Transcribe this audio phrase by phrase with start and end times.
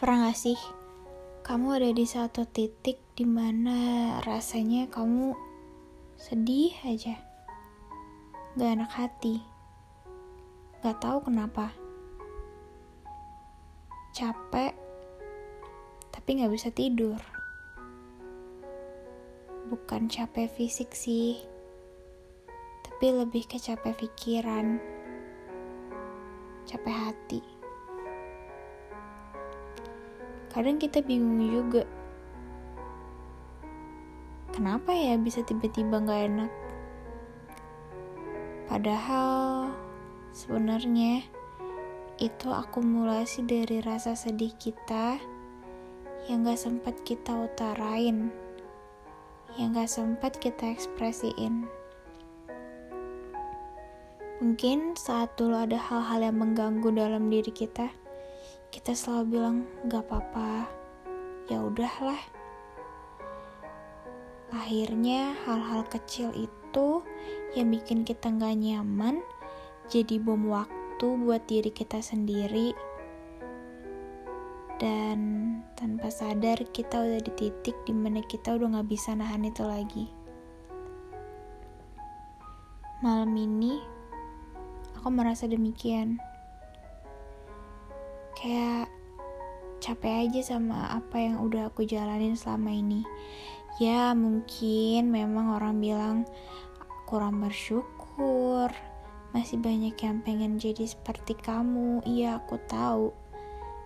[0.00, 0.56] Pernah gak sih
[1.44, 5.36] kamu ada di satu titik di mana rasanya kamu
[6.16, 7.20] sedih aja,
[8.56, 9.44] gak enak hati,
[10.80, 11.76] gak tahu kenapa,
[14.16, 14.72] capek
[16.08, 17.20] tapi gak bisa tidur.
[19.68, 21.44] Bukan capek fisik sih,
[22.88, 24.80] tapi lebih ke capek pikiran,
[26.64, 27.49] capek hati.
[30.50, 31.86] Kadang kita bingung juga.
[34.50, 36.52] Kenapa ya bisa tiba-tiba gak enak?
[38.66, 39.70] Padahal
[40.34, 41.22] sebenarnya
[42.18, 45.22] itu akumulasi dari rasa sedih kita
[46.26, 48.34] yang gak sempat kita utarain,
[49.54, 51.64] yang gak sempat kita ekspresiin.
[54.42, 57.92] Mungkin saat dulu ada hal-hal yang mengganggu dalam diri kita,
[58.70, 59.56] kita selalu bilang
[59.90, 60.70] gak apa-apa.
[61.50, 62.22] Ya udahlah.
[64.54, 67.02] Akhirnya hal-hal kecil itu
[67.58, 69.22] yang bikin kita gak nyaman
[69.90, 72.70] jadi bom waktu buat diri kita sendiri.
[74.78, 75.18] Dan
[75.74, 80.06] tanpa sadar kita udah di titik di mana kita udah gak bisa nahan itu lagi.
[83.02, 83.82] Malam ini
[84.94, 86.22] aku merasa demikian
[88.40, 88.88] kayak
[89.84, 93.04] capek aja sama apa yang udah aku jalanin selama ini.
[93.76, 96.16] Ya mungkin memang orang bilang
[97.04, 98.72] kurang bersyukur
[99.30, 102.00] masih banyak yang pengen jadi seperti kamu.
[102.08, 103.12] Iya aku tahu.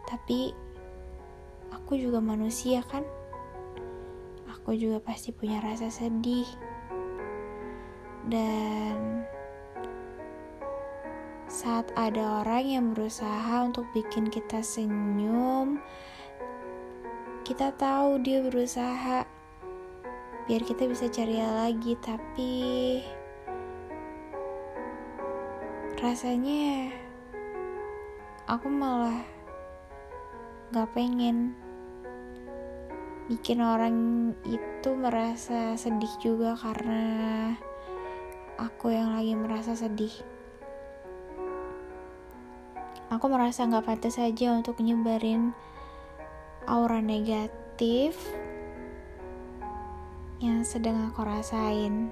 [0.07, 0.55] Tapi
[1.75, 3.03] aku juga manusia kan?
[4.55, 6.47] Aku juga pasti punya rasa sedih.
[8.25, 9.27] Dan
[11.55, 15.79] saat ada orang yang berusaha untuk bikin kita senyum,
[17.47, 19.23] kita tahu dia berusaha.
[20.51, 22.53] Biar kita bisa ceria lagi, tapi
[26.03, 26.91] rasanya
[28.51, 29.23] aku malah
[30.75, 31.55] gak pengen
[33.31, 33.97] bikin orang
[34.43, 37.55] itu merasa sedih juga karena
[38.59, 40.34] aku yang lagi merasa sedih
[43.15, 45.55] aku merasa nggak pantas saja untuk nyebarin
[46.67, 48.19] aura negatif
[50.43, 52.11] yang sedang aku rasain.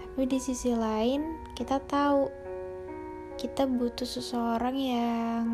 [0.00, 2.28] Tapi di sisi lain, kita tahu
[3.36, 5.46] kita butuh seseorang yang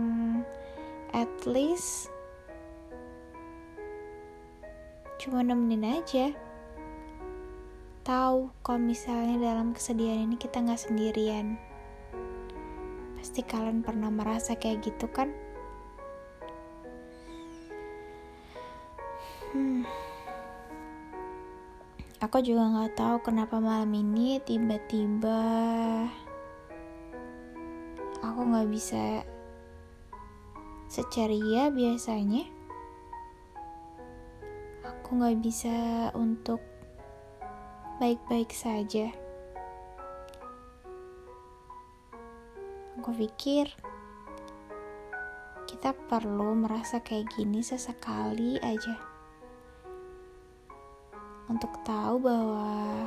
[1.14, 2.10] at least
[5.18, 6.30] cuma nemenin aja.
[8.06, 11.67] Tahu kalau misalnya dalam kesedihan ini kita nggak sendirian.
[13.28, 15.28] Pasti kalian pernah merasa kayak gitu kan?
[19.52, 19.84] Hmm.
[22.24, 25.44] Aku juga nggak tahu kenapa malam ini tiba-tiba
[28.24, 29.20] aku nggak bisa
[30.88, 32.48] seceria biasanya.
[34.88, 35.76] Aku nggak bisa
[36.16, 36.64] untuk
[38.00, 39.27] baik-baik saja.
[42.98, 43.70] Aku pikir
[45.70, 48.98] kita perlu merasa kayak gini sesekali aja.
[51.46, 53.06] Untuk tahu bahwa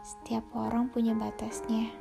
[0.00, 1.92] setiap orang punya batasnya.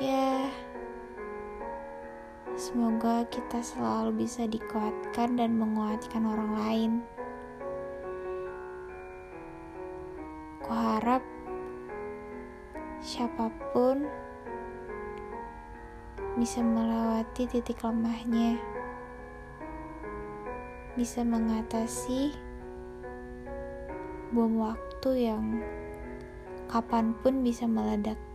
[0.00, 0.48] Ya,
[2.56, 6.92] semoga kita selalu bisa dikuatkan dan menguatkan orang lain.
[10.64, 11.20] Aku harap
[13.10, 14.06] siapa pun
[16.38, 18.54] bisa melewati titik lemahnya,
[20.94, 22.30] bisa mengatasi
[24.30, 25.58] bom waktu yang
[26.70, 28.29] kapan pun bisa meledak.